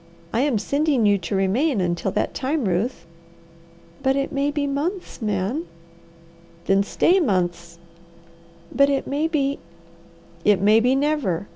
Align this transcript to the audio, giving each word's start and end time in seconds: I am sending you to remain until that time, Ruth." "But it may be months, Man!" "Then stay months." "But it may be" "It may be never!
I 0.33 0.39
am 0.41 0.57
sending 0.57 1.05
you 1.05 1.19
to 1.19 1.35
remain 1.35 1.79
until 1.79 2.09
that 2.13 2.33
time, 2.33 2.65
Ruth." 2.65 3.05
"But 4.01 4.15
it 4.15 4.31
may 4.31 4.49
be 4.49 4.65
months, 4.65 5.21
Man!" 5.21 5.65
"Then 6.65 6.81
stay 6.81 7.19
months." 7.19 7.77
"But 8.75 8.89
it 8.89 9.05
may 9.05 9.27
be" 9.27 9.59
"It 10.43 10.59
may 10.59 10.79
be 10.79 10.95
never! 10.95 11.47